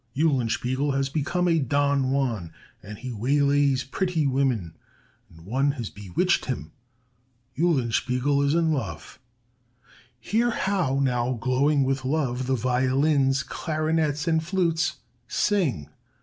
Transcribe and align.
Eulenspiegel 0.15 0.93
has 0.95 1.09
become 1.09 1.47
a 1.47 1.59
Don 1.59 2.09
Juan, 2.09 2.51
and 2.81 2.97
he 2.97 3.11
waylays 3.11 3.83
pretty 3.83 4.25
women. 4.25 4.75
And 5.29 5.45
one 5.45 5.73
has 5.73 5.91
bewitched 5.91 6.45
him: 6.45 6.71
Eulenspiegel 7.55 8.41
is 8.43 8.55
in 8.55 8.71
love! 8.71 9.19
Hear 10.19 10.49
how 10.49 10.99
now, 10.99 11.33
glowing 11.33 11.83
with 11.83 12.03
love, 12.03 12.47
the 12.47 12.55
violins, 12.55 13.43
clarinets, 13.43 14.27
and 14.27 14.43
flutes 14.43 14.95
sing! 15.27 15.89